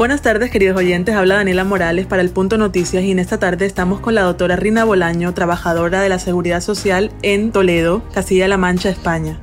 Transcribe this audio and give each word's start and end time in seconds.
Buenas 0.00 0.22
tardes, 0.22 0.50
queridos 0.50 0.78
oyentes. 0.78 1.14
Habla 1.14 1.34
Daniela 1.34 1.62
Morales 1.62 2.06
para 2.06 2.22
el 2.22 2.30
Punto 2.30 2.56
Noticias 2.56 3.04
y 3.04 3.10
en 3.10 3.18
esta 3.18 3.38
tarde 3.38 3.66
estamos 3.66 4.00
con 4.00 4.14
la 4.14 4.22
doctora 4.22 4.56
Rina 4.56 4.84
Bolaño, 4.84 5.34
trabajadora 5.34 6.00
de 6.00 6.08
la 6.08 6.18
Seguridad 6.18 6.62
Social 6.62 7.12
en 7.20 7.52
Toledo, 7.52 8.02
Castilla-La 8.14 8.56
Mancha, 8.56 8.88
España. 8.88 9.38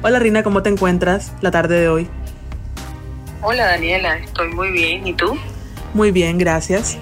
Hola 0.00 0.18
Rina, 0.18 0.42
¿cómo 0.42 0.62
te 0.62 0.70
encuentras 0.70 1.34
la 1.42 1.50
tarde 1.50 1.78
de 1.78 1.90
hoy? 1.90 2.08
Hola 3.42 3.66
Daniela, 3.66 4.16
estoy 4.16 4.48
muy 4.54 4.72
bien. 4.72 5.06
¿Y 5.06 5.12
tú? 5.12 5.36
Muy 5.92 6.12
bien, 6.12 6.38
gracias. 6.38 6.96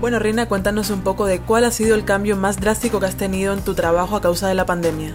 Bueno, 0.00 0.20
Rina, 0.20 0.46
cuéntanos 0.46 0.90
un 0.90 1.02
poco 1.02 1.26
de 1.26 1.40
cuál 1.40 1.64
ha 1.64 1.72
sido 1.72 1.96
el 1.96 2.04
cambio 2.04 2.36
más 2.36 2.60
drástico 2.60 3.00
que 3.00 3.06
has 3.06 3.16
tenido 3.16 3.52
en 3.52 3.64
tu 3.64 3.74
trabajo 3.74 4.14
a 4.14 4.20
causa 4.20 4.46
de 4.46 4.54
la 4.54 4.64
pandemia. 4.64 5.12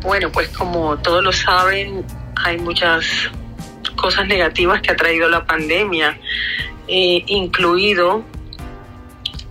Bueno, 0.00 0.32
pues 0.32 0.48
como 0.48 0.98
todos 0.98 1.22
lo 1.22 1.30
saben, 1.30 2.04
hay 2.34 2.58
muchas 2.58 3.30
cosas 4.02 4.26
negativas 4.26 4.82
que 4.82 4.90
ha 4.90 4.96
traído 4.96 5.30
la 5.30 5.46
pandemia, 5.46 6.18
eh, 6.88 7.22
incluido 7.26 8.24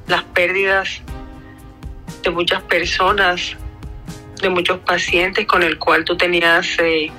las 0.08 0.24
pérdidas 0.24 1.02
de 2.22 2.30
muchas 2.30 2.62
personas, 2.64 3.56
de 4.42 4.50
muchos 4.50 4.80
pacientes 4.80 5.48
con 5.48 5.64
el 5.64 5.80
cual 5.80 6.04
tú 6.04 6.18
tenías 6.18 6.68
eh, 6.80 7.10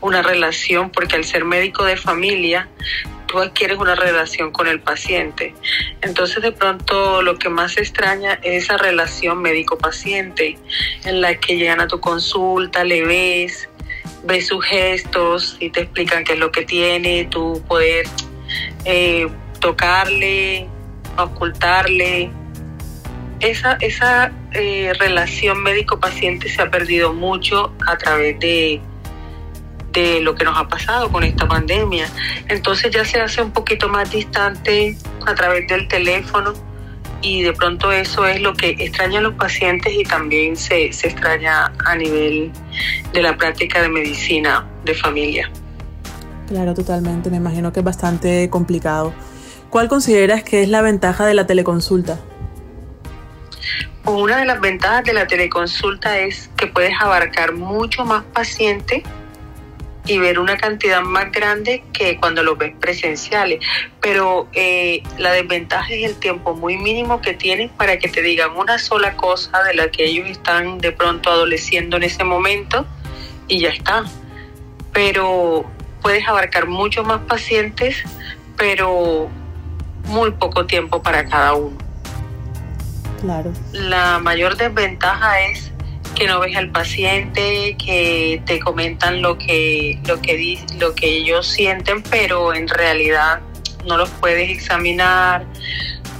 una 0.00 0.22
relación, 0.22 0.90
porque 0.90 1.16
al 1.16 1.24
ser 1.24 1.44
médico 1.44 1.84
de 1.84 1.98
familia, 1.98 2.66
tú 3.26 3.38
adquieres 3.38 3.76
una 3.76 3.94
relación 3.94 4.50
con 4.50 4.68
el 4.68 4.80
paciente. 4.80 5.54
Entonces 6.00 6.42
de 6.42 6.52
pronto 6.52 7.20
lo 7.20 7.36
que 7.38 7.50
más 7.50 7.76
extraña 7.76 8.38
es 8.42 8.64
esa 8.64 8.78
relación 8.78 9.42
médico-paciente, 9.42 10.58
en 11.04 11.20
la 11.20 11.34
que 11.34 11.56
llegan 11.56 11.82
a 11.82 11.88
tu 11.88 12.00
consulta, 12.00 12.84
le 12.84 13.04
ves, 13.04 13.68
ves 14.24 14.48
sus 14.48 14.64
gestos 14.64 15.56
y 15.60 15.70
te 15.70 15.80
explican 15.80 16.24
qué 16.24 16.34
es 16.34 16.38
lo 16.38 16.50
que 16.50 16.64
tiene, 16.64 17.26
tú 17.30 17.62
poder 17.66 18.06
eh, 18.84 19.28
tocarle, 19.60 20.68
ocultarle. 21.16 22.30
Esa, 23.40 23.74
esa 23.80 24.32
eh, 24.52 24.92
relación 24.98 25.62
médico-paciente 25.62 26.48
se 26.48 26.60
ha 26.60 26.70
perdido 26.70 27.12
mucho 27.12 27.72
a 27.86 27.96
través 27.96 28.38
de, 28.40 28.80
de 29.92 30.20
lo 30.20 30.34
que 30.34 30.44
nos 30.44 30.58
ha 30.58 30.66
pasado 30.68 31.10
con 31.10 31.22
esta 31.22 31.46
pandemia. 31.46 32.08
Entonces 32.48 32.90
ya 32.90 33.04
se 33.04 33.20
hace 33.20 33.42
un 33.42 33.52
poquito 33.52 33.88
más 33.88 34.10
distante 34.10 34.96
a 35.24 35.34
través 35.34 35.68
del 35.68 35.86
teléfono 35.86 36.52
y 37.20 37.42
de 37.42 37.52
pronto 37.52 37.90
eso 37.90 38.26
es 38.26 38.40
lo 38.40 38.54
que 38.54 38.70
extraña 38.70 39.18
a 39.18 39.22
los 39.22 39.34
pacientes 39.34 39.92
y 39.92 40.04
también 40.04 40.56
se, 40.56 40.92
se 40.92 41.08
extraña 41.08 41.72
a 41.84 41.96
nivel 41.96 42.52
de 43.12 43.22
la 43.22 43.36
práctica 43.36 43.82
de 43.82 43.88
medicina 43.88 44.66
de 44.84 44.94
familia. 44.94 45.50
Claro, 46.48 46.74
totalmente. 46.74 47.30
Me 47.30 47.36
imagino 47.36 47.72
que 47.72 47.80
es 47.80 47.84
bastante 47.84 48.48
complicado. 48.48 49.12
¿Cuál 49.70 49.88
consideras 49.88 50.42
que 50.42 50.62
es 50.62 50.68
la 50.68 50.80
ventaja 50.80 51.26
de 51.26 51.34
la 51.34 51.46
teleconsulta? 51.46 52.18
Una 54.06 54.38
de 54.38 54.46
las 54.46 54.60
ventajas 54.60 55.04
de 55.04 55.12
la 55.12 55.26
teleconsulta 55.26 56.18
es 56.18 56.48
que 56.56 56.66
puedes 56.66 56.94
abarcar 56.98 57.52
mucho 57.52 58.06
más 58.06 58.24
pacientes 58.32 59.02
y 60.08 60.18
ver 60.18 60.38
una 60.40 60.56
cantidad 60.56 61.02
más 61.02 61.30
grande 61.30 61.84
que 61.92 62.16
cuando 62.16 62.42
los 62.42 62.56
ves 62.56 62.74
presenciales. 62.80 63.60
Pero 64.00 64.48
eh, 64.54 65.02
la 65.18 65.32
desventaja 65.32 65.92
es 65.92 66.10
el 66.10 66.16
tiempo 66.16 66.54
muy 66.54 66.78
mínimo 66.78 67.20
que 67.20 67.34
tienen 67.34 67.68
para 67.68 67.98
que 67.98 68.08
te 68.08 68.22
digan 68.22 68.56
una 68.56 68.78
sola 68.78 69.16
cosa 69.16 69.62
de 69.64 69.74
la 69.74 69.90
que 69.90 70.06
ellos 70.06 70.26
están 70.28 70.78
de 70.78 70.92
pronto 70.92 71.30
adoleciendo 71.30 71.98
en 71.98 72.04
ese 72.04 72.24
momento 72.24 72.86
y 73.46 73.60
ya 73.60 73.68
está. 73.68 74.04
Pero 74.92 75.66
puedes 76.00 76.26
abarcar 76.26 76.66
mucho 76.66 77.04
más 77.04 77.20
pacientes, 77.28 78.02
pero 78.56 79.28
muy 80.06 80.30
poco 80.32 80.64
tiempo 80.64 81.02
para 81.02 81.26
cada 81.26 81.52
uno. 81.52 81.76
Claro. 83.20 83.52
La 83.72 84.18
mayor 84.20 84.56
desventaja 84.56 85.40
es 85.42 85.70
que 86.18 86.26
no 86.26 86.40
ves 86.40 86.56
al 86.56 86.70
paciente, 86.70 87.76
que 87.76 88.42
te 88.44 88.58
comentan 88.58 89.22
lo 89.22 89.38
que, 89.38 90.00
lo 90.06 90.20
que, 90.20 90.58
lo 90.78 90.92
que 90.94 91.06
ellos 91.06 91.46
sienten, 91.46 92.02
pero 92.02 92.52
en 92.52 92.66
realidad 92.66 93.40
no 93.86 93.96
los 93.96 94.10
puedes 94.10 94.50
examinar, 94.50 95.46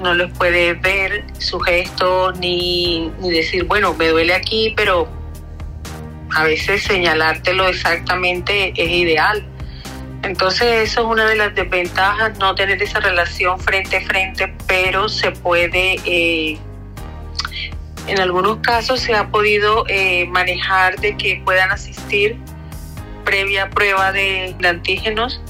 no 0.00 0.14
los 0.14 0.30
puedes 0.38 0.80
ver 0.80 1.24
sus 1.38 1.64
gestos, 1.64 2.38
ni, 2.38 3.10
ni 3.20 3.30
decir, 3.30 3.64
bueno, 3.64 3.92
me 3.94 4.08
duele 4.08 4.34
aquí, 4.34 4.72
pero 4.76 5.08
a 6.36 6.44
veces 6.44 6.84
señalártelo 6.84 7.66
exactamente 7.66 8.72
es 8.76 8.90
ideal. 8.90 9.44
Entonces 10.22 10.90
eso 10.90 11.00
es 11.00 11.06
una 11.06 11.26
de 11.26 11.34
las 11.34 11.54
desventajas, 11.56 12.38
no 12.38 12.54
tener 12.54 12.80
esa 12.80 13.00
relación 13.00 13.58
frente 13.58 13.96
a 13.96 14.00
frente, 14.02 14.54
pero 14.68 15.08
se 15.08 15.32
puede 15.32 15.96
eh, 16.04 16.56
en 18.08 18.20
algunos 18.20 18.58
casos 18.58 19.00
se 19.00 19.14
ha 19.14 19.28
podido 19.28 19.84
eh, 19.88 20.26
manejar 20.28 20.98
de 20.98 21.16
que 21.16 21.42
puedan 21.44 21.70
asistir 21.70 22.36
previa 23.24 23.68
prueba 23.68 24.12
de, 24.12 24.56
antígenos 24.66 25.42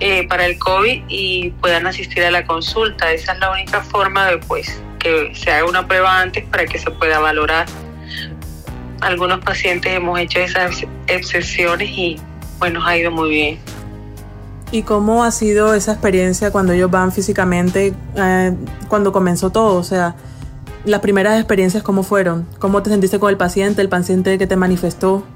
eh, 0.00 0.26
para 0.26 0.46
el 0.46 0.58
COVID 0.58 1.04
y 1.08 1.50
puedan 1.60 1.86
asistir 1.86 2.24
a 2.24 2.30
la 2.32 2.44
consulta. 2.44 3.12
Esa 3.12 3.32
es 3.32 3.38
la 3.38 3.52
única 3.52 3.82
forma 3.82 4.26
de 4.26 4.38
pues, 4.38 4.82
que 4.98 5.32
se 5.34 5.52
haga 5.52 5.68
una 5.68 5.86
prueba 5.86 6.20
antes 6.20 6.44
para 6.46 6.66
que 6.66 6.78
se 6.78 6.90
pueda 6.90 7.20
valorar. 7.20 7.66
Algunos 9.00 9.38
pacientes 9.44 9.92
hemos 9.92 10.18
hecho 10.18 10.40
esas 10.40 10.84
excepciones 11.06 11.88
y 11.90 12.20
bueno, 12.58 12.84
ha 12.84 12.96
ido 12.96 13.12
muy 13.12 13.30
bien. 13.30 13.58
¿Y 14.72 14.82
cómo 14.82 15.22
ha 15.22 15.30
sido 15.30 15.72
esa 15.74 15.92
experiencia 15.92 16.50
cuando 16.50 16.72
ellos 16.72 16.90
van 16.90 17.12
físicamente, 17.12 17.94
eh, 18.16 18.52
cuando 18.88 19.12
comenzó 19.12 19.50
todo? 19.50 19.76
O 19.76 19.84
sea, 19.84 20.16
las 20.84 21.00
primeras 21.00 21.38
experiencias, 21.38 21.82
¿cómo 21.82 22.02
fueron? 22.02 22.46
¿Cómo 22.58 22.82
te 22.82 22.90
sentiste 22.90 23.18
con 23.18 23.30
el 23.30 23.36
paciente, 23.36 23.82
el 23.82 23.88
paciente 23.88 24.38
que 24.38 24.46
te 24.46 24.56
manifestó? 24.56 25.26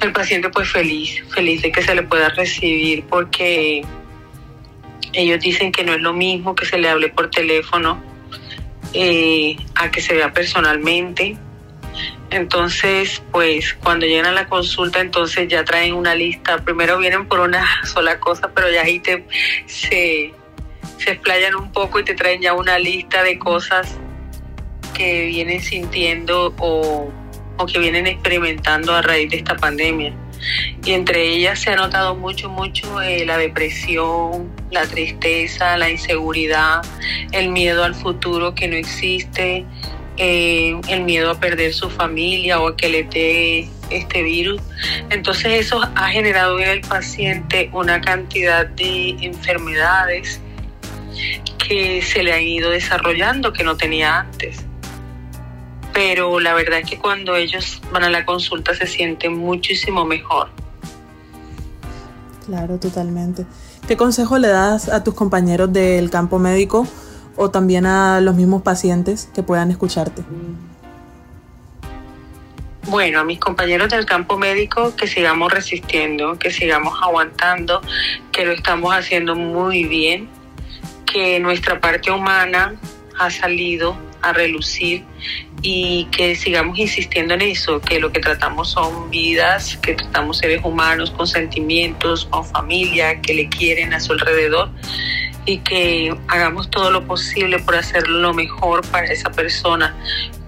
El 0.00 0.12
paciente 0.12 0.50
pues 0.50 0.70
feliz, 0.70 1.22
feliz 1.30 1.62
de 1.62 1.72
que 1.72 1.82
se 1.82 1.94
le 1.94 2.02
pueda 2.02 2.28
recibir 2.30 3.04
porque 3.06 3.84
ellos 5.12 5.40
dicen 5.40 5.72
que 5.72 5.84
no 5.84 5.94
es 5.94 6.00
lo 6.00 6.12
mismo 6.12 6.54
que 6.54 6.66
se 6.66 6.78
le 6.78 6.88
hable 6.88 7.08
por 7.08 7.30
teléfono 7.30 8.02
eh, 8.92 9.56
a 9.76 9.90
que 9.90 10.00
se 10.00 10.14
vea 10.14 10.32
personalmente. 10.32 11.36
Entonces, 12.30 13.22
pues 13.30 13.74
cuando 13.74 14.06
llegan 14.06 14.26
a 14.26 14.32
la 14.32 14.46
consulta, 14.48 15.00
entonces 15.00 15.46
ya 15.48 15.64
traen 15.64 15.94
una 15.94 16.14
lista. 16.14 16.58
Primero 16.64 16.98
vienen 16.98 17.26
por 17.26 17.40
una 17.40 17.64
sola 17.84 18.18
cosa, 18.18 18.50
pero 18.54 18.70
ya 18.70 18.82
ahí 18.82 18.98
te, 18.98 19.26
se, 19.66 20.34
se 20.98 21.12
explayan 21.12 21.54
un 21.54 21.70
poco 21.72 22.00
y 22.00 22.04
te 22.04 22.14
traen 22.14 22.40
ya 22.40 22.54
una 22.54 22.78
lista 22.78 23.22
de 23.22 23.38
cosas 23.38 23.96
que 24.94 25.26
vienen 25.26 25.60
sintiendo 25.60 26.54
o, 26.58 27.10
que 27.66 27.78
vienen 27.78 28.06
experimentando 28.06 28.94
a 28.94 29.02
raíz 29.02 29.30
de 29.30 29.38
esta 29.38 29.56
pandemia. 29.56 30.14
Y 30.84 30.92
entre 30.92 31.22
ellas 31.22 31.60
se 31.60 31.70
ha 31.70 31.76
notado 31.76 32.14
mucho, 32.14 32.50
mucho 32.50 33.00
eh, 33.00 33.24
la 33.24 33.38
depresión, 33.38 34.50
la 34.70 34.86
tristeza, 34.86 35.76
la 35.76 35.88
inseguridad, 35.88 36.82
el 37.32 37.48
miedo 37.48 37.84
al 37.84 37.94
futuro 37.94 38.54
que 38.54 38.68
no 38.68 38.76
existe, 38.76 39.64
eh, 40.16 40.78
el 40.88 41.02
miedo 41.02 41.30
a 41.30 41.40
perder 41.40 41.72
su 41.72 41.90
familia 41.90 42.60
o 42.60 42.68
a 42.68 42.76
que 42.76 42.88
le 42.88 43.04
dé 43.04 43.68
este 43.90 44.22
virus. 44.22 44.60
Entonces 45.10 45.66
eso 45.66 45.80
ha 45.94 46.08
generado 46.08 46.58
en 46.60 46.68
el 46.68 46.80
paciente 46.82 47.70
una 47.72 48.00
cantidad 48.00 48.66
de 48.66 49.16
enfermedades 49.20 50.40
que 51.66 52.02
se 52.02 52.22
le 52.22 52.32
han 52.32 52.42
ido 52.42 52.70
desarrollando 52.70 53.52
que 53.52 53.64
no 53.64 53.76
tenía 53.76 54.20
antes. 54.20 54.64
Pero 55.92 56.40
la 56.40 56.54
verdad 56.54 56.80
es 56.80 56.90
que 56.90 56.98
cuando 56.98 57.36
ellos 57.36 57.80
van 57.92 58.04
a 58.04 58.10
la 58.10 58.24
consulta 58.24 58.74
se 58.74 58.86
sienten 58.86 59.36
muchísimo 59.38 60.04
mejor. 60.04 60.48
Claro, 62.46 62.78
totalmente. 62.78 63.46
¿Qué 63.86 63.96
consejo 63.96 64.38
le 64.38 64.48
das 64.48 64.88
a 64.88 65.04
tus 65.04 65.14
compañeros 65.14 65.72
del 65.72 66.10
campo 66.10 66.38
médico 66.38 66.86
o 67.36 67.50
también 67.50 67.86
a 67.86 68.20
los 68.20 68.34
mismos 68.34 68.62
pacientes 68.62 69.28
que 69.34 69.42
puedan 69.42 69.70
escucharte? 69.70 70.22
Bueno, 72.86 73.20
a 73.20 73.24
mis 73.24 73.40
compañeros 73.40 73.88
del 73.88 74.04
campo 74.04 74.36
médico 74.36 74.94
que 74.94 75.06
sigamos 75.06 75.50
resistiendo, 75.52 76.38
que 76.38 76.50
sigamos 76.50 76.94
aguantando, 77.02 77.80
que 78.30 78.44
lo 78.44 78.52
estamos 78.52 78.94
haciendo 78.94 79.34
muy 79.34 79.84
bien, 79.84 80.28
que 81.14 81.38
nuestra 81.38 81.80
parte 81.80 82.10
humana 82.10 82.74
ha 83.16 83.30
salido 83.30 83.96
a 84.20 84.32
relucir 84.32 85.04
y 85.62 86.06
que 86.06 86.34
sigamos 86.34 86.76
insistiendo 86.76 87.34
en 87.34 87.42
eso, 87.42 87.80
que 87.80 88.00
lo 88.00 88.10
que 88.10 88.18
tratamos 88.18 88.72
son 88.72 89.10
vidas, 89.10 89.76
que 89.76 89.94
tratamos 89.94 90.38
seres 90.38 90.60
humanos 90.64 91.12
con 91.12 91.28
sentimientos, 91.28 92.24
con 92.24 92.44
familia, 92.44 93.20
que 93.20 93.32
le 93.32 93.48
quieren 93.48 93.94
a 93.94 94.00
su 94.00 94.12
alrededor 94.14 94.70
y 95.46 95.58
que 95.58 96.12
hagamos 96.26 96.68
todo 96.68 96.90
lo 96.90 97.06
posible 97.06 97.60
por 97.60 97.76
hacer 97.76 98.08
lo 98.08 98.34
mejor 98.34 98.84
para 98.88 99.06
esa 99.06 99.30
persona, 99.30 99.94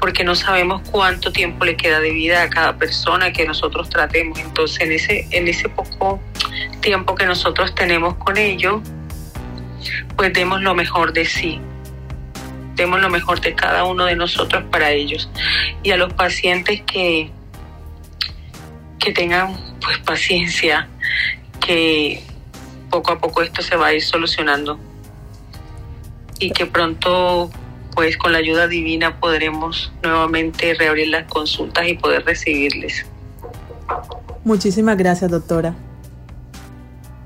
porque 0.00 0.24
no 0.24 0.34
sabemos 0.34 0.82
cuánto 0.90 1.30
tiempo 1.30 1.64
le 1.64 1.76
queda 1.76 2.00
de 2.00 2.10
vida 2.10 2.42
a 2.42 2.50
cada 2.50 2.76
persona 2.76 3.32
que 3.32 3.46
nosotros 3.46 3.88
tratemos. 3.88 4.40
Entonces, 4.40 4.80
en 4.80 4.90
ese, 4.90 5.28
en 5.30 5.46
ese 5.46 5.68
poco 5.68 6.20
tiempo 6.80 7.14
que 7.14 7.26
nosotros 7.26 7.72
tenemos 7.72 8.14
con 8.16 8.36
ellos, 8.36 8.82
pues 10.16 10.32
demos 10.32 10.62
lo 10.62 10.74
mejor 10.74 11.12
de 11.12 11.24
sí, 11.24 11.60
demos 12.76 13.00
lo 13.00 13.08
mejor 13.10 13.40
de 13.40 13.54
cada 13.54 13.84
uno 13.84 14.04
de 14.04 14.16
nosotros 14.16 14.64
para 14.70 14.90
ellos. 14.90 15.28
Y 15.82 15.90
a 15.90 15.96
los 15.96 16.12
pacientes 16.12 16.82
que, 16.82 17.30
que 18.98 19.12
tengan 19.12 19.56
pues 19.80 19.98
paciencia, 19.98 20.88
que 21.60 22.22
poco 22.90 23.12
a 23.12 23.18
poco 23.18 23.42
esto 23.42 23.62
se 23.62 23.76
va 23.76 23.88
a 23.88 23.94
ir 23.94 24.02
solucionando 24.02 24.78
y 26.38 26.50
que 26.50 26.66
pronto 26.66 27.50
pues 27.94 28.16
con 28.18 28.32
la 28.32 28.38
ayuda 28.38 28.68
divina 28.68 29.18
podremos 29.18 29.90
nuevamente 30.02 30.74
reabrir 30.74 31.08
las 31.08 31.24
consultas 31.24 31.88
y 31.88 31.94
poder 31.94 32.24
recibirles. 32.26 33.06
Muchísimas 34.44 34.98
gracias, 34.98 35.30
doctora. 35.30 35.74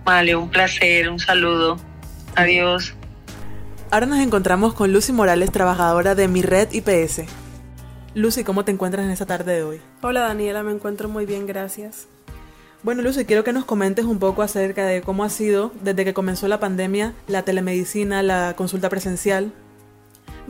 Vale, 0.04 0.36
un 0.36 0.48
placer, 0.48 1.08
un 1.08 1.18
saludo. 1.18 1.76
Adiós. 2.34 2.94
Ahora 3.90 4.06
nos 4.06 4.20
encontramos 4.20 4.74
con 4.74 4.92
Lucy 4.92 5.12
Morales, 5.12 5.50
trabajadora 5.50 6.14
de 6.14 6.28
Mi 6.28 6.42
Red 6.42 6.68
IPS. 6.72 7.22
Lucy, 8.14 8.44
¿cómo 8.44 8.64
te 8.64 8.72
encuentras 8.72 9.04
en 9.04 9.10
esta 9.10 9.26
tarde 9.26 9.54
de 9.54 9.62
hoy? 9.62 9.80
Hola 10.02 10.20
Daniela, 10.20 10.62
me 10.62 10.72
encuentro 10.72 11.08
muy 11.08 11.26
bien, 11.26 11.46
gracias. 11.46 12.06
Bueno, 12.82 13.02
Lucy, 13.02 13.24
quiero 13.24 13.44
que 13.44 13.52
nos 13.52 13.64
comentes 13.64 14.04
un 14.04 14.18
poco 14.18 14.42
acerca 14.42 14.86
de 14.86 15.02
cómo 15.02 15.22
ha 15.22 15.28
sido 15.28 15.72
desde 15.82 16.04
que 16.04 16.14
comenzó 16.14 16.48
la 16.48 16.60
pandemia 16.60 17.14
la 17.26 17.42
telemedicina, 17.42 18.22
la 18.22 18.54
consulta 18.56 18.88
presencial. 18.88 19.52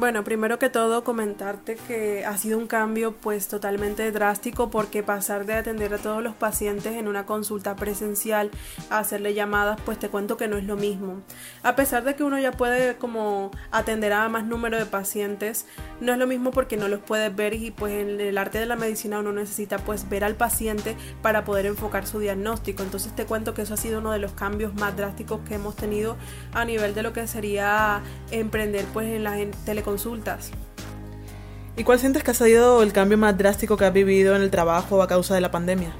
Bueno, 0.00 0.25
primero 0.25 0.58
que 0.58 0.70
todo 0.70 1.05
comentarte 1.05 1.76
que 1.76 2.25
ha 2.25 2.38
sido 2.38 2.56
un 2.56 2.67
cambio 2.67 3.12
pues 3.17 3.49
totalmente 3.49 4.11
drástico 4.12 4.70
porque 4.70 5.02
pasar 5.02 5.44
de 5.44 5.52
atender 5.52 5.93
a 5.93 5.99
todos 5.99 6.23
los 6.23 6.35
pacientes 6.35 6.94
en 6.94 7.06
una 7.06 7.26
consulta 7.26 7.76
presencial 7.76 8.50
a 8.88 9.00
hacerle 9.00 9.35
llamadas 9.35 9.79
pues 9.85 9.99
te 9.99 10.08
cuento 10.08 10.38
que 10.38 10.49
no 10.49 10.56
es 10.56 10.64
lo 10.64 10.76
mismo. 10.76 11.20
A 11.62 11.76
pesar 11.76 12.02
de 12.02 12.14
que 12.14 12.25
uno 12.25 12.38
ya 12.38 12.52
puede 12.52 12.97
como 12.97 13.50
atender 13.73 14.14
a 14.14 14.26
más 14.31 14.47
número 14.47 14.79
de 14.79 14.87
pacientes, 14.87 15.67
no 16.00 16.12
es 16.12 16.19
lo 16.19 16.26
mismo 16.26 16.50
porque 16.50 16.79
no 16.79 16.88
los 16.88 17.00
puedes 17.00 17.37
ver 17.37 17.52
y 17.52 17.70
pues 17.70 17.93
en 17.93 18.23
el 18.23 18.38
arte 18.38 18.58
de 18.58 18.64
la 18.64 18.76
medicina 18.76 19.19
uno 19.19 19.32
necesita 19.32 19.76
pues 19.76 20.08
ver 20.08 20.25
al 20.25 20.35
paciente 20.35 20.97
para 21.20 21.44
poder 21.44 21.67
enfocar 21.67 22.06
su 22.06 22.20
diagnóstico. 22.20 22.82
Entonces 22.82 23.14
te 23.14 23.26
cuento 23.26 23.52
que 23.52 23.61
eso 23.61 23.75
ha 23.75 23.76
sido 23.76 23.99
uno 23.99 24.12
de 24.12 24.19
los 24.19 24.32
cambios 24.32 24.73
más 24.76 24.97
drásticos 24.97 25.43
que 25.47 25.56
hemos 25.56 25.76
tenido 25.76 26.17
a 26.55 26.64
nivel 26.64 26.94
de 26.94 27.02
lo 27.02 27.12
que 27.12 27.26
sería 27.26 28.00
emprender 28.31 28.87
pues 28.94 29.06
en 29.08 29.25
las 29.25 29.38
teleconsultas 29.67 29.89
¿Y 31.76 31.84
cuál 31.84 31.98
sientes 31.98 32.22
que 32.22 32.31
ha 32.32 32.34
sido 32.34 32.82
el 32.82 32.92
cambio 32.92 33.16
más 33.16 33.37
drástico 33.38 33.76
que 33.76 33.84
has 33.84 33.92
vivido 33.92 34.37
en 34.37 34.42
el 34.42 34.50
trabajo 34.50 35.02
a 35.02 35.08
causa 35.08 35.34
de 35.34 35.40
la 35.40 35.50
pandemia? 35.50 35.94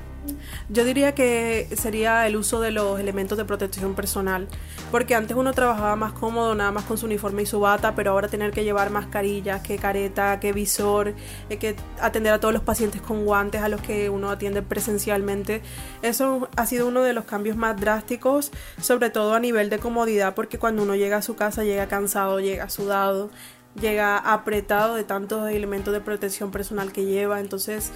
Yo 0.69 0.84
diría 0.84 1.14
que 1.14 1.69
sería 1.76 2.26
el 2.28 2.37
uso 2.37 2.60
de 2.60 2.70
los 2.70 3.00
elementos 3.00 3.37
de 3.37 3.44
protección 3.44 3.94
personal, 3.94 4.46
porque 4.92 5.16
antes 5.16 5.37
uno 5.37 5.52
trabajaba 5.52 5.96
más 5.96 6.12
cómodo, 6.12 6.54
nada 6.54 6.70
más 6.70 6.84
con 6.84 6.96
su 6.96 7.06
uniforme 7.06 7.42
y 7.42 7.46
su 7.46 7.58
bata, 7.58 7.94
pero 7.96 8.12
ahora 8.12 8.28
tener 8.28 8.52
que 8.52 8.62
llevar 8.62 8.90
mascarillas, 8.90 9.62
que 9.62 9.78
careta, 9.78 10.38
que 10.38 10.52
visor, 10.52 11.14
eh, 11.48 11.56
que 11.58 11.75
atender 12.00 12.32
a 12.32 12.38
todos 12.38 12.54
los 12.54 12.62
pacientes 12.62 13.00
con 13.00 13.25
guantes 13.25 13.62
a 13.62 13.69
los 13.69 13.81
que 13.81 14.10
uno 14.10 14.31
atiende 14.31 14.62
presencialmente, 14.62 15.62
eso 16.02 16.48
ha 16.56 16.66
sido 16.66 16.87
uno 16.87 17.02
de 17.02 17.14
los 17.14 17.25
cambios 17.25 17.56
más 17.56 17.81
drásticos, 17.81 18.52
sobre 18.81 19.10
todo 19.10 19.34
a 19.34 19.40
nivel 19.40 19.70
de 19.70 19.78
comodidad, 19.78 20.34
porque 20.37 20.58
cuando 20.58 20.84
uno 20.84 20.94
llega 20.94 21.16
a 21.16 21.22
su 21.22 21.34
casa 21.34 21.64
llega 21.64 21.88
cansado, 21.88 22.38
llega 22.38 22.69
sudado, 22.69 23.31
llega 23.75 24.17
apretado 24.17 24.94
de 24.94 25.05
tantos 25.05 25.50
elementos 25.50 25.93
de 25.93 26.00
protección 26.00 26.50
personal 26.50 26.93
que 26.93 27.05
lleva. 27.05 27.40
Entonces, 27.40 27.93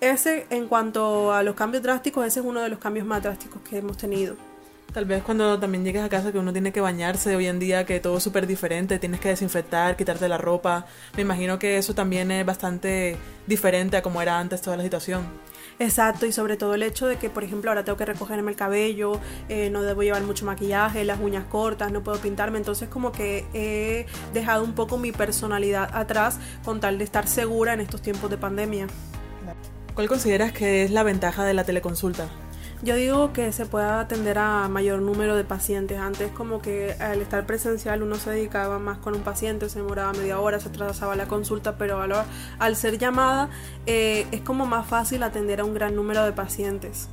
ese 0.00 0.46
en 0.50 0.68
cuanto 0.68 1.32
a 1.32 1.42
los 1.42 1.54
cambios 1.54 1.82
drásticos, 1.82 2.26
ese 2.26 2.40
es 2.40 2.46
uno 2.46 2.60
de 2.60 2.68
los 2.68 2.78
cambios 2.78 3.06
más 3.06 3.22
drásticos 3.22 3.62
que 3.62 3.78
hemos 3.78 3.96
tenido. 3.96 4.36
Tal 4.92 5.04
vez 5.04 5.22
cuando 5.22 5.58
también 5.58 5.84
llegues 5.84 6.02
a 6.02 6.08
casa 6.08 6.32
que 6.32 6.38
uno 6.38 6.52
tiene 6.52 6.72
que 6.72 6.80
bañarse 6.80 7.36
hoy 7.36 7.46
en 7.46 7.58
día, 7.58 7.84
que 7.84 8.00
todo 8.00 8.16
es 8.16 8.22
súper 8.22 8.46
diferente, 8.46 8.98
tienes 8.98 9.20
que 9.20 9.28
desinfectar, 9.28 9.96
quitarte 9.96 10.28
la 10.28 10.38
ropa. 10.38 10.86
Me 11.16 11.22
imagino 11.22 11.58
que 11.58 11.76
eso 11.76 11.94
también 11.94 12.30
es 12.30 12.46
bastante 12.46 13.16
diferente 13.46 13.98
a 13.98 14.02
como 14.02 14.22
era 14.22 14.38
antes 14.38 14.62
toda 14.62 14.76
la 14.76 14.82
situación. 14.82 15.24
Exacto, 15.78 16.24
y 16.24 16.32
sobre 16.32 16.56
todo 16.56 16.74
el 16.74 16.82
hecho 16.82 17.06
de 17.06 17.16
que, 17.16 17.28
por 17.28 17.44
ejemplo, 17.44 17.70
ahora 17.70 17.84
tengo 17.84 17.98
que 17.98 18.06
recogerme 18.06 18.50
el 18.50 18.56
cabello, 18.56 19.20
eh, 19.48 19.68
no 19.70 19.82
debo 19.82 20.02
llevar 20.02 20.22
mucho 20.22 20.46
maquillaje, 20.46 21.04
las 21.04 21.20
uñas 21.20 21.44
cortas, 21.44 21.92
no 21.92 22.02
puedo 22.02 22.18
pintarme, 22.18 22.56
entonces 22.58 22.88
como 22.88 23.12
que 23.12 23.44
he 23.52 24.06
dejado 24.32 24.64
un 24.64 24.74
poco 24.74 24.96
mi 24.96 25.12
personalidad 25.12 25.90
atrás 25.92 26.38
con 26.64 26.80
tal 26.80 26.96
de 26.96 27.04
estar 27.04 27.28
segura 27.28 27.74
en 27.74 27.80
estos 27.80 28.00
tiempos 28.00 28.30
de 28.30 28.38
pandemia. 28.38 28.86
¿Cuál 29.94 30.08
consideras 30.08 30.52
que 30.52 30.84
es 30.84 30.90
la 30.90 31.02
ventaja 31.02 31.44
de 31.44 31.54
la 31.54 31.64
teleconsulta? 31.64 32.28
Yo 32.82 32.94
digo 32.94 33.32
que 33.32 33.52
se 33.52 33.64
pueda 33.64 34.00
atender 34.00 34.38
a 34.38 34.68
mayor 34.68 35.00
número 35.00 35.34
de 35.34 35.44
pacientes. 35.44 35.98
Antes 35.98 36.30
como 36.30 36.60
que 36.60 36.92
al 37.00 37.22
estar 37.22 37.46
presencial 37.46 38.02
uno 38.02 38.16
se 38.16 38.30
dedicaba 38.30 38.78
más 38.78 38.98
con 38.98 39.14
un 39.14 39.22
paciente, 39.22 39.68
se 39.70 39.80
demoraba 39.80 40.12
media 40.12 40.38
hora, 40.38 40.60
se 40.60 40.68
trazaba 40.68 41.16
la 41.16 41.26
consulta, 41.26 41.78
pero 41.78 42.00
al, 42.58 42.76
ser 42.76 42.98
llamada 42.98 43.48
eh, 43.86 44.26
es 44.30 44.42
como 44.42 44.66
más 44.66 44.86
fácil 44.86 45.22
atender 45.22 45.60
a 45.60 45.64
un 45.64 45.72
gran 45.72 45.96
número 45.96 46.24
de 46.24 46.32
pacientes. 46.32 47.08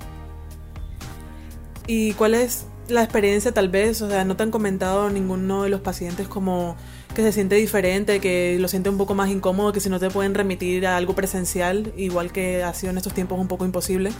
¿Y 1.88 2.13
cuál 2.13 2.33
es 2.33 2.68
la 2.89 3.04
experiencia 3.04 3.54
tal 3.54 3.69
vez? 3.69 4.01
O 4.01 4.10
sea, 4.10 4.25
¿no 4.25 4.36
te 4.36 4.44
han 4.44 4.51
comentado 4.51 5.10
ninguno 5.10 5.63
de 5.63 5.69
los 5.69 5.80
pacientes 5.80 6.27
como 6.27 6.75
que 7.15 7.21
se 7.21 7.31
siente 7.31 7.56
diferente, 7.56 8.19
que 8.19 8.57
lo 8.60 8.68
siente 8.68 8.89
un 8.89 8.98
poco 8.98 9.15
más 9.15 9.30
incómodo, 9.30 9.71
que 9.71 9.80
si 9.80 9.89
no 9.89 10.00
te 10.00 10.10
pueden 10.10 10.33
remitir 10.33 10.88
a 10.88 10.98
algo 10.98 11.15
presencial, 11.15 11.94
igual 11.95 12.33
que 12.33 12.63
ha 12.63 12.74
sido 12.74 12.92
en 12.92 12.98
estos 12.98 13.13
tiempos 13.13 13.39
un 13.39 13.48
poco 13.48 13.65
imposible? 13.65 14.12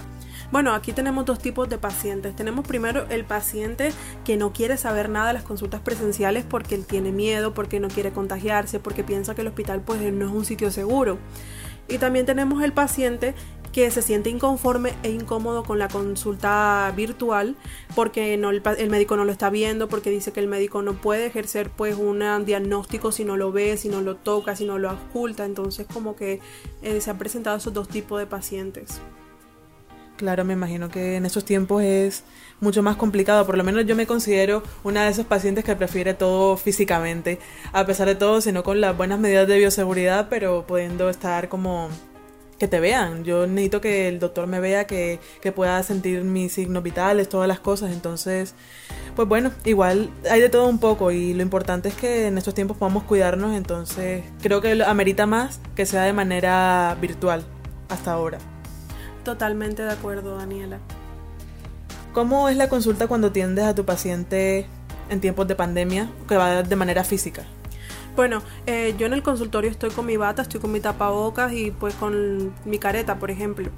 Bueno, 0.54 0.76
aquí 0.76 0.94
tenemos 0.94 1.26
dos 1.26 1.40
tipos 1.40 1.68
de 1.68 1.80
pacientes. 1.80 2.36
Tenemos 2.36 2.68
primero 2.68 3.08
el 3.10 3.26
paciente 3.26 3.92
que 4.24 4.38
no 4.38 4.54
quiere 4.54 4.78
saber 4.78 5.10
nada 5.10 5.30
de 5.30 5.34
las 5.34 5.42
consultas 5.42 5.82
presenciales 5.82 6.46
porque 6.48 6.76
él 6.76 6.86
tiene 6.86 7.12
miedo, 7.12 7.56
porque 7.56 7.80
no 7.80 7.88
quiere 7.88 8.12
contagiarse, 8.12 8.80
porque 8.80 9.04
piensa 9.04 9.34
que 9.34 9.42
el 9.42 9.48
hospital 9.48 9.82
pues 9.82 10.00
no 10.14 10.28
es 10.28 10.32
un 10.32 10.46
sitio 10.46 10.70
seguro. 10.70 11.18
Y 11.88 11.98
también 11.98 12.28
tenemos 12.28 12.62
el 12.62 12.72
paciente 12.72 13.34
que 13.72 13.90
se 13.90 14.04
siente 14.04 14.30
inconforme 14.30 14.94
e 15.02 15.10
incómodo 15.10 15.64
con 15.64 15.80
la 15.80 15.88
consulta 15.88 16.94
virtual 16.96 17.56
porque 17.96 18.36
el, 18.36 18.90
médico 18.92 19.18
no 19.18 19.26
lo 19.26 19.32
está 19.32 19.50
viendo, 19.50 19.90
porque 19.90 20.12
dice 20.12 20.34
que 20.34 20.40
el 20.40 20.48
médico 20.48 20.84
no 20.84 20.94
puede 20.94 21.26
ejercer 21.26 21.72
pues 21.72 21.98
un 21.98 22.22
diagnóstico 22.46 23.12
si 23.12 23.26
no 23.26 23.38
lo 23.38 23.52
ve, 23.52 23.76
si 23.78 23.90
no 23.90 24.02
lo 24.02 24.18
toca, 24.18 24.56
si 24.56 24.66
no 24.66 24.78
lo 24.78 24.92
oculta. 24.92 25.46
Entonces 25.46 25.88
como 25.92 26.16
que 26.16 26.42
eh, 26.84 27.02
se 27.02 27.10
han 27.10 27.18
presentado 27.18 27.58
esos 27.58 27.74
dos 27.74 27.88
tipos 27.88 28.20
de 28.20 28.28
pacientes. 28.28 29.02
Claro, 30.24 30.46
me 30.46 30.54
imagino 30.54 30.88
que 30.88 31.18
en 31.18 31.26
estos 31.26 31.44
tiempos 31.44 31.84
es 31.84 32.24
mucho 32.62 32.82
más 32.82 32.96
complicado. 32.96 33.46
Por 33.46 33.58
lo 33.58 33.64
menos 33.66 33.86
yo 33.86 33.94
me 33.94 34.08
considero 34.08 34.64
una 34.86 35.04
de 35.04 35.12
esos 35.12 35.26
pacientes 35.26 35.66
que 35.66 35.76
prefiere 35.76 36.14
todo 36.14 36.56
físicamente, 36.56 37.40
a 37.74 37.86
pesar 37.86 38.08
de 38.08 38.16
todo, 38.16 38.40
sino 38.40 38.64
con 38.64 38.80
las 38.80 38.96
buenas 38.96 39.20
medidas 39.20 39.50
de 39.50 39.58
bioseguridad, 39.58 40.30
pero 40.30 40.66
pudiendo 40.66 41.10
estar 41.10 41.50
como 41.50 41.90
que 42.58 42.70
te 42.70 42.80
vean. 42.80 43.26
Yo 43.26 43.48
necesito 43.48 43.82
que 43.82 44.08
el 44.08 44.20
doctor 44.20 44.48
me 44.48 44.62
vea, 44.62 44.88
que, 44.88 45.20
que 45.42 45.52
pueda 45.52 45.84
sentir 45.84 46.24
mis 46.24 46.54
signos 46.54 46.84
vitales, 46.84 47.28
todas 47.28 47.50
las 47.50 47.60
cosas. 47.60 47.92
Entonces, 47.92 48.56
pues 49.18 49.28
bueno, 49.28 49.52
igual 49.66 50.10
hay 50.32 50.40
de 50.40 50.48
todo 50.48 50.70
un 50.70 50.80
poco 50.80 51.12
y 51.12 51.34
lo 51.34 51.42
importante 51.42 51.90
es 51.90 51.96
que 51.96 52.28
en 52.28 52.38
estos 52.38 52.54
tiempos 52.54 52.78
podamos 52.78 53.04
cuidarnos. 53.04 53.58
Entonces, 53.58 54.24
creo 54.42 54.62
que 54.62 54.82
amerita 54.86 55.26
más 55.26 55.60
que 55.76 55.86
sea 55.86 56.04
de 56.04 56.14
manera 56.14 56.98
virtual 57.02 57.44
hasta 57.90 58.14
ahora. 58.14 58.38
Totalmente 59.24 59.84
de 59.84 59.92
acuerdo, 59.92 60.38
Daniela. 60.38 60.80
¿Cómo 62.14 62.50
es 62.50 62.58
la 62.58 62.70
consulta 62.70 63.08
cuando 63.08 63.28
atiendes 63.28 63.66
a 63.66 63.74
tu 63.74 63.86
paciente 63.86 64.68
en 65.10 65.22
tiempos 65.22 65.48
de 65.48 65.56
pandemia 65.56 66.12
que 66.28 66.38
va 66.38 66.62
de 66.62 66.76
manera 66.76 67.04
física? 67.04 67.44
Bueno, 68.16 68.44
eh, 68.68 68.94
yo 69.00 69.08
en 69.08 69.14
el 69.14 69.24
consultorio 69.24 69.72
estoy 69.72 69.90
con 69.90 70.06
mi 70.06 70.18
bata, 70.18 70.44
estoy 70.44 70.62
con 70.62 70.72
mi 70.72 70.80
tapabocas 70.80 71.52
y 71.52 71.72
pues 71.72 71.96
con 71.96 72.54
mi 72.64 72.78
careta, 72.78 73.18
por 73.18 73.32
ejemplo. 73.32 73.70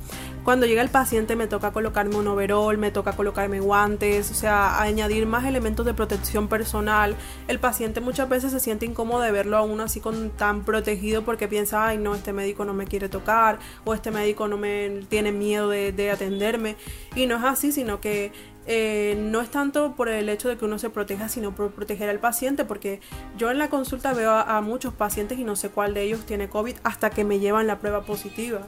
Cuando 0.43 0.65
llega 0.65 0.81
el 0.81 0.89
paciente 0.89 1.37
me 1.37 1.47
toca 1.47 1.71
colocarme 1.71 2.17
un 2.17 2.27
overall, 2.27 2.77
me 2.77 2.91
toca 2.91 3.13
colocarme 3.13 3.61
guantes, 3.61 4.29
o 4.31 4.33
sea, 4.33 4.81
añadir 4.81 5.25
más 5.25 5.45
elementos 5.45 5.85
de 5.85 5.93
protección 5.93 6.49
personal. 6.49 7.15
El 7.47 7.59
paciente 7.59 8.01
muchas 8.01 8.27
veces 8.27 8.51
se 8.51 8.59
siente 8.59 8.85
incómodo 8.85 9.21
de 9.21 9.31
verlo 9.31 9.55
a 9.55 9.61
uno 9.61 9.83
así 9.83 10.01
con 10.01 10.31
tan 10.31 10.65
protegido 10.65 11.23
porque 11.23 11.47
piensa, 11.47 11.87
ay 11.87 11.97
no, 11.97 12.13
este 12.13 12.33
médico 12.33 12.65
no 12.65 12.73
me 12.73 12.87
quiere 12.87 13.07
tocar 13.07 13.59
o 13.85 13.93
este 13.93 14.11
médico 14.11 14.49
no 14.49 14.57
me 14.57 15.01
tiene 15.07 15.31
miedo 15.31 15.69
de, 15.69 15.93
de 15.93 16.11
atenderme. 16.11 16.75
Y 17.15 17.25
no 17.25 17.37
es 17.37 17.43
así, 17.45 17.71
sino 17.71 18.01
que 18.01 18.33
eh, 18.67 19.15
no 19.17 19.41
es 19.41 19.51
tanto 19.51 19.95
por 19.95 20.09
el 20.09 20.27
hecho 20.27 20.49
de 20.49 20.57
que 20.57 20.65
uno 20.65 20.79
se 20.79 20.89
proteja, 20.89 21.29
sino 21.29 21.53
por 21.53 21.71
proteger 21.71 22.09
al 22.09 22.19
paciente, 22.19 22.65
porque 22.65 22.99
yo 23.37 23.51
en 23.51 23.59
la 23.59 23.69
consulta 23.69 24.13
veo 24.13 24.31
a, 24.31 24.61
muchos 24.61 24.93
pacientes 24.93 25.37
y 25.37 25.43
no 25.43 25.55
sé 25.55 25.69
cuál 25.69 25.93
de 25.93 26.03
ellos 26.03 26.25
tiene 26.25 26.49
COVID 26.49 26.75
hasta 26.83 27.09
que 27.11 27.23
me 27.23 27.39
llevan 27.39 27.67
la 27.67 27.79
prueba 27.79 28.01
positiva. 28.01 28.61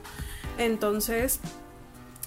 Entonces, 0.59 1.39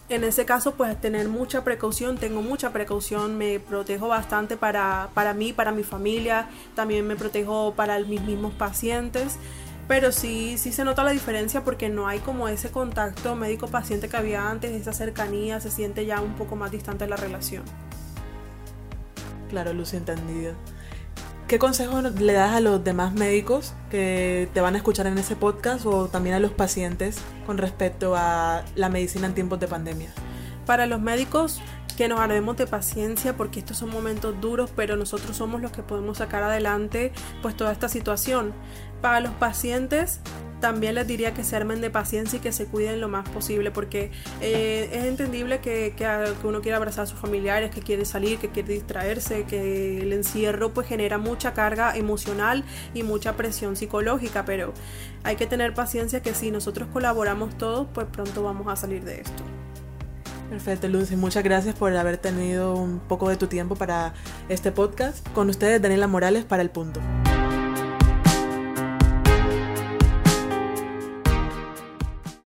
en 0.09 0.25
ese 0.25 0.45
caso, 0.45 0.75
pues 0.75 1.01
tener 1.01 1.29
mucha 1.29 1.63
precaución, 1.63 2.19
tengo 2.19 2.43
mucha 2.43 2.73
precaución, 2.73 3.39
me 3.39 3.61
protejo 3.61 4.09
bastante 4.09 4.57
para, 4.57 5.11
para 5.15 5.35
mí, 5.35 5.53
para 5.53 5.71
mi 5.71 5.85
familia, 5.85 6.49
también 6.75 7.07
me 7.07 7.15
protejo 7.15 7.75
para 7.77 8.01
mis 8.01 8.21
mismos 8.23 8.53
pacientes 8.55 9.39
pero 9.91 10.13
sí, 10.13 10.57
sí 10.57 10.73
se 10.73 10.85
nota 10.85 11.03
la 11.03 11.11
diferencia 11.11 11.65
porque 11.65 11.89
no 11.89 12.07
hay 12.07 12.21
como 12.21 12.47
ese 12.47 12.71
contacto 12.71 13.35
médico-paciente 13.35 14.09
que 14.09 14.17
había 14.17 14.49
antes, 14.49 14.71
esa 14.71 14.93
cercanía, 14.93 15.59
se 15.59 15.69
siente 15.69 16.07
ya 16.07 16.21
un 16.21 16.35
poco 16.35 16.55
más 16.55 16.71
distante 16.71 17.09
la 17.09 17.17
relación. 17.17 17.65
Claro, 19.49 19.73
Lucy, 19.73 19.97
entendido. 19.97 20.53
¿Qué 21.49 21.59
consejos 21.59 22.05
le 22.05 22.33
das 22.33 22.55
a 22.55 22.61
los 22.61 22.85
demás 22.85 23.15
médicos 23.15 23.75
que 23.91 24.49
te 24.55 24.61
van 24.61 24.75
a 24.75 24.77
escuchar 24.77 25.09
en 25.09 25.19
ese 25.19 25.35
podcast 25.35 25.85
o 25.87 26.07
también 26.07 26.37
a 26.37 26.39
los 26.39 26.53
pacientes 26.53 27.19
con 27.45 27.59
respecto 27.59 28.15
a 28.17 28.63
la 28.77 28.91
medicina 28.91 29.27
en 29.27 29.35
tiempos 29.35 29.59
de 29.59 29.67
pandemia? 29.67 30.13
Para 30.67 30.87
los 30.87 31.01
médicos, 31.01 31.61
que 31.93 32.09
nos 32.09 32.21
armemos 32.21 32.57
de 32.57 32.67
paciencia 32.67 33.37
porque 33.37 33.61
estos 33.61 33.79
son 33.79 33.91
momentos 33.91 34.41
duros, 34.41 34.71
pero 34.75 34.97
nosotros 34.97 35.37
somos 35.37 35.61
los 35.61 35.73
que 35.73 35.83
podemos 35.83 36.19
sacar 36.19 36.43
adelante 36.43 37.13
pues 37.43 37.57
toda 37.57 37.73
esta 37.73 37.89
situación. 37.89 38.53
Para 39.01 39.21
los 39.21 39.33
pacientes, 39.33 40.21
también 40.61 40.95
les 40.95 41.07
diría 41.07 41.33
que 41.35 41.43
se 41.43 41.57
armen 41.57 41.81
de 41.81 41.91
paciencia 41.91 42.37
y 42.37 42.41
que 42.41 42.53
se 42.53 42.67
cuiden 42.67 43.01
lo 43.01 43.09
más 43.09 43.29
posible 43.29 43.71
porque 43.71 44.11
eh, 44.41 44.91
es 44.93 45.05
entendible 45.05 45.61
que, 45.61 45.95
que, 45.97 46.07
uno 46.45 46.61
quiere 46.61 46.77
abrazar 46.77 47.05
a 47.05 47.07
sus 47.07 47.19
familiares, 47.19 47.71
que 47.71 47.81
quiere 47.81 48.05
salir, 48.05 48.39
que 48.39 48.51
quiere 48.51 48.75
distraerse, 48.75 49.45
que 49.45 50.03
el 50.03 50.13
encierro 50.13 50.73
pues 50.73 50.87
genera 50.87 51.19
mucha 51.19 51.55
carga 51.55 51.97
emocional 51.97 52.65
y 52.95 53.03
mucha 53.03 53.37
presión 53.37 53.75
psicológica, 53.75 54.45
pero 54.45 54.73
hay 55.25 55.37
que 55.37 55.47
tener 55.47 55.75
paciencia 55.75 56.21
que 56.23 56.35
si 56.35 56.51
nosotros 56.51 56.89
colaboramos 56.93 57.57
todos 57.57 57.89
pues 57.93 58.07
pronto 58.07 58.43
vamos 58.43 58.69
a 58.69 58.77
salir 58.77 59.03
de 59.03 59.23
esto. 59.23 59.60
Perfecto, 60.51 60.89
Lucy. 60.89 61.15
Muchas 61.15 61.45
gracias 61.45 61.77
por 61.77 61.97
haber 61.97 62.19
tenido 62.19 62.75
un 62.75 62.99
poco 62.99 63.29
de 63.29 63.37
tu 63.37 63.47
tiempo 63.47 63.77
para 63.77 64.15
este 64.49 64.73
podcast. 64.73 65.27
Con 65.29 65.49
ustedes, 65.49 65.81
Daniela 65.81 66.09
Morales, 66.09 66.45
para 66.45 66.61
el 66.61 66.71
punto. 66.71 67.01